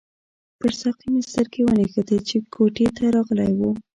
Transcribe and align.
پر 0.59 0.71
ساقي 0.81 1.07
مې 1.13 1.21
سترګې 1.29 1.61
ونښتې 1.65 2.17
چې 2.27 2.37
کوټې 2.53 2.87
ته 2.97 3.03
راغلی 3.15 3.51
وو. 3.57 3.71